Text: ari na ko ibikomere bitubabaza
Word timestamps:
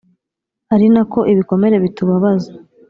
ari 0.73 0.87
na 0.93 1.03
ko 1.11 1.19
ibikomere 1.33 1.75
bitubabaza 1.83 2.51